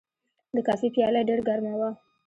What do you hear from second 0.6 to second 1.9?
کافي پیاله ډېر ګرمه وه.